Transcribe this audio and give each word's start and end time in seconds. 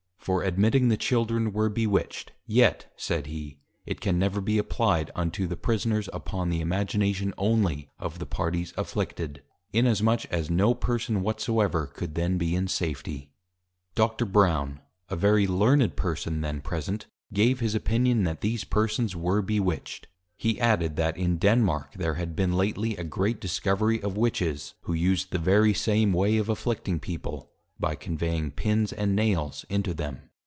For 0.29 0.43
admitting 0.43 0.89
the 0.89 0.97
Children 0.97 1.51
were 1.51 1.67
Bewitched, 1.67 2.31
yet, 2.45 2.93
said 2.95 3.25
he, 3.25 3.57
it 3.87 3.99
can 4.01 4.19
never 4.19 4.39
be 4.39 4.59
Apply'd 4.59 5.09
unto 5.15 5.47
the 5.47 5.57
Prisoners, 5.57 6.09
upon 6.13 6.49
the 6.49 6.61
Imagination 6.61 7.33
only 7.39 7.89
of 7.97 8.19
the 8.19 8.27
Parties 8.27 8.71
Afflicted; 8.77 9.41
inasmuch 9.73 10.25
as 10.25 10.47
no 10.47 10.75
person 10.75 11.23
whatsoever 11.23 11.87
could 11.87 12.13
then 12.13 12.37
be 12.37 12.53
in 12.55 12.67
Safety. 12.67 13.31
Dr. 13.95 14.25
Brown, 14.25 14.81
a 15.09 15.15
very 15.15 15.47
Learned 15.47 15.95
Person 15.95 16.41
then 16.41 16.61
present, 16.61 17.07
gave 17.33 17.59
his 17.59 17.73
Opinion, 17.73 18.21
that 18.23 18.41
these 18.41 18.63
Persons 18.63 19.15
were 19.15 19.41
Bewitched. 19.41 20.05
He 20.37 20.59
added, 20.61 20.97
That 20.97 21.17
in 21.17 21.37
Denmark, 21.37 21.93
there 21.95 22.13
had 22.13 22.35
been 22.35 22.53
lately 22.53 22.95
a 22.95 23.03
great 23.03 23.39
Discovery 23.41 23.99
of 24.03 24.17
Witches; 24.17 24.75
who 24.81 24.93
used 24.93 25.31
the 25.31 25.39
very 25.39 25.73
same 25.73 26.13
way 26.13 26.37
of 26.37 26.47
Afflicting 26.47 26.99
people, 26.99 27.47
by 27.79 27.95
Conveying 27.95 28.51
Pins 28.51 28.93
and 28.93 29.15
Nails 29.15 29.65
into 29.67 29.95
them. 29.95 30.29